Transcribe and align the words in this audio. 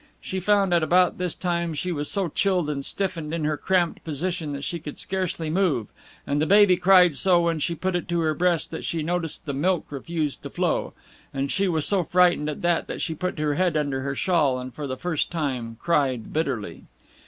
She 0.19 0.39
found 0.39 0.73
at 0.73 0.81
about 0.81 1.19
this 1.19 1.35
time 1.35 1.69
that 1.69 1.75
she 1.77 1.91
was 1.91 2.09
so 2.09 2.27
chilled 2.27 2.71
and 2.71 2.83
stiffened 2.83 3.35
in 3.35 3.43
her 3.43 3.55
cramped 3.55 4.03
position 4.03 4.51
that 4.53 4.63
she 4.63 4.79
could 4.79 4.97
scarcely 4.97 5.47
move, 5.47 5.89
and 6.25 6.41
the 6.41 6.47
baby 6.47 6.75
cried 6.75 7.15
so 7.15 7.39
when 7.41 7.59
she 7.59 7.75
put 7.75 7.95
it 7.95 8.07
to 8.09 8.19
her 8.21 8.33
breast 8.33 8.71
that 8.71 8.83
she 8.83 9.03
noticed 9.03 9.45
the 9.45 9.53
milk 9.53 9.85
refused 9.91 10.41
to 10.41 10.49
flow; 10.49 10.93
and 11.31 11.51
she 11.51 11.67
was 11.67 11.85
so 11.85 12.03
frightened 12.03 12.49
at 12.49 12.63
that, 12.63 12.87
that 12.87 12.99
she 12.99 13.13
put 13.13 13.37
her 13.37 13.53
head 13.53 13.77
under 13.77 14.01
her 14.01 14.15
shawl, 14.15 14.57
and 14.59 14.73
for 14.73 14.87
the 14.87 14.97
first 14.97 15.29
time 15.29 15.77
cried 15.79 16.33
bitterly. 16.33 16.85